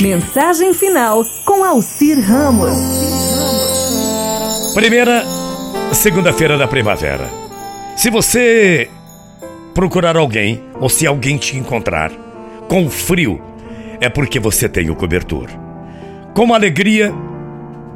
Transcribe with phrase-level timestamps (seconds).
[0.00, 2.72] Mensagem final com Alcir Ramos.
[4.74, 5.22] Primeira
[5.92, 7.30] segunda-feira da primavera.
[7.96, 8.90] Se você
[9.72, 12.10] procurar alguém ou se alguém te encontrar
[12.68, 13.40] com frio,
[14.00, 15.48] é porque você tem o cobertor.
[16.34, 17.14] Com alegria,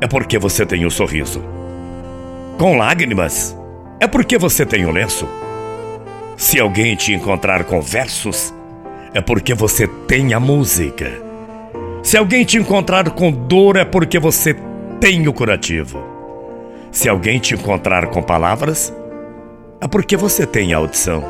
[0.01, 1.43] é porque você tem o sorriso.
[2.59, 3.57] Com lágrimas,
[3.99, 5.29] é porque você tem o lenço.
[6.37, 8.55] Se alguém te encontrar com versos,
[9.12, 11.28] é porque você tem a música.
[12.09, 14.57] Se alguém te encontrar com dor, é porque você
[14.99, 16.03] tem o curativo.
[16.91, 18.91] Se alguém te encontrar com palavras,
[19.79, 21.23] é porque você tem a audição.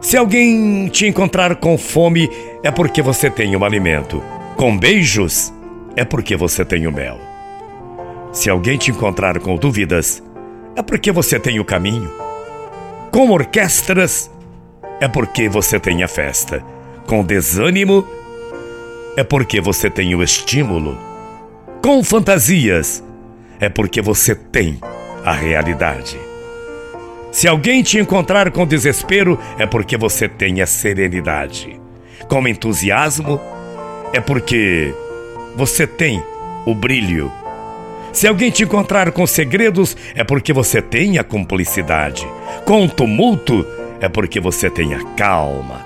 [0.00, 2.28] Se alguém te encontrar com fome,
[2.64, 4.20] é porque você tem o alimento.
[4.56, 5.54] Com beijos,
[5.94, 7.16] é porque você tem o mel.
[8.32, 10.20] Se alguém te encontrar com dúvidas,
[10.74, 12.10] é porque você tem o caminho.
[13.12, 14.28] Com orquestras,
[15.00, 16.60] é porque você tem a festa.
[17.06, 18.04] Com desânimo,
[19.18, 20.96] é porque você tem o estímulo.
[21.82, 23.02] Com fantasias,
[23.58, 24.78] é porque você tem
[25.24, 26.16] a realidade.
[27.32, 31.80] Se alguém te encontrar com desespero, é porque você tem a serenidade.
[32.28, 33.40] Com entusiasmo,
[34.12, 34.94] é porque
[35.56, 36.22] você tem
[36.64, 37.32] o brilho.
[38.12, 42.24] Se alguém te encontrar com segredos, é porque você tem a cumplicidade.
[42.64, 43.66] Com tumulto,
[44.00, 45.84] é porque você tem a calma.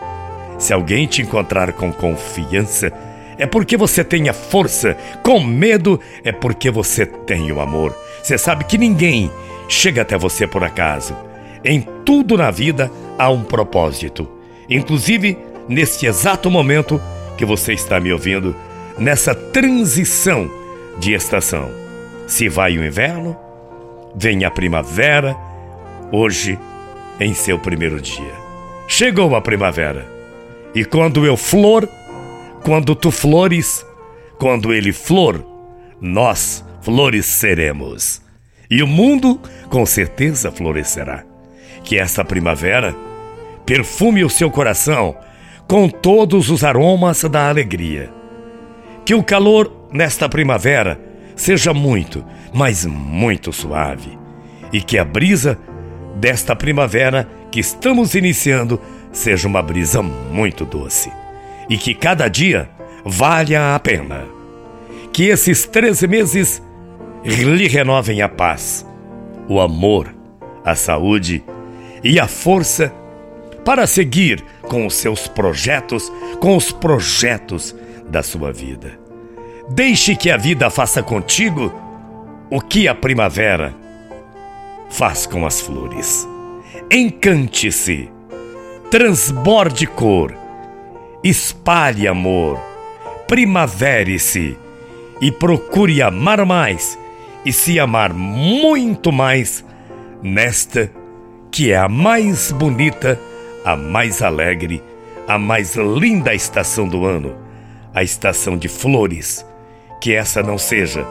[0.58, 2.92] Se alguém te encontrar com confiança,
[3.42, 4.96] é porque você tem a força.
[5.20, 7.92] Com medo, é porque você tem o amor.
[8.22, 9.32] Você sabe que ninguém
[9.68, 11.16] chega até você por acaso.
[11.64, 14.28] Em tudo na vida há um propósito.
[14.70, 15.36] Inclusive,
[15.68, 17.02] neste exato momento
[17.36, 18.54] que você está me ouvindo,
[18.96, 20.48] nessa transição
[21.00, 21.68] de estação.
[22.28, 23.36] Se vai o inverno,
[24.14, 25.36] vem a primavera,
[26.12, 26.56] hoje
[27.18, 28.34] em seu primeiro dia.
[28.86, 30.06] Chegou a primavera.
[30.76, 31.88] E quando eu flor,
[32.62, 33.84] quando tu flores,
[34.38, 35.44] quando ele flor,
[36.00, 38.22] nós floresceremos.
[38.70, 41.24] E o mundo com certeza florescerá.
[41.84, 42.94] Que esta primavera
[43.66, 45.16] perfume o seu coração
[45.68, 48.10] com todos os aromas da alegria.
[49.04, 51.00] Que o calor nesta primavera
[51.34, 54.16] seja muito, mas muito suave.
[54.72, 55.58] E que a brisa
[56.16, 58.80] desta primavera que estamos iniciando
[59.12, 61.21] seja uma brisa muito doce
[61.72, 62.68] e que cada dia
[63.02, 64.26] valha a pena.
[65.10, 66.62] Que esses 13 meses
[67.24, 68.86] lhe renovem a paz,
[69.48, 70.14] o amor,
[70.62, 71.42] a saúde
[72.04, 72.92] e a força
[73.64, 77.74] para seguir com os seus projetos, com os projetos
[78.06, 78.98] da sua vida.
[79.70, 81.72] Deixe que a vida faça contigo
[82.50, 83.74] o que a primavera
[84.90, 86.28] faz com as flores.
[86.90, 88.10] Encante-se,
[88.90, 90.41] transborde cor
[91.22, 92.58] espalhe amor,
[93.28, 94.56] primavere-se
[95.20, 96.98] e procure amar mais
[97.44, 99.64] e se amar muito mais
[100.22, 100.90] nesta
[101.50, 103.20] que é a mais bonita,
[103.64, 104.82] a mais alegre,
[105.28, 107.36] a mais linda estação do ano,
[107.94, 109.46] a estação de flores.
[110.00, 111.06] Que essa não seja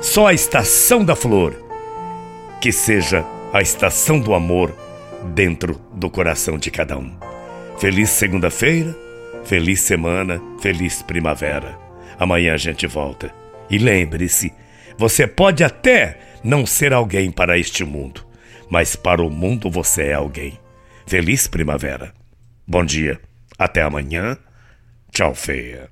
[0.00, 1.54] só a estação da flor,
[2.60, 3.22] que seja
[3.52, 4.74] a estação do amor
[5.34, 7.12] dentro do coração de cada um.
[7.78, 8.96] Feliz segunda-feira
[9.44, 11.78] Feliz semana, feliz primavera.
[12.18, 13.32] Amanhã a gente volta.
[13.68, 14.52] E lembre-se,
[14.98, 18.26] você pode até não ser alguém para este mundo,
[18.68, 20.58] mas para o mundo você é alguém.
[21.06, 22.12] Feliz primavera.
[22.66, 23.20] Bom dia.
[23.58, 24.36] Até amanhã.
[25.10, 25.90] Tchau, feia.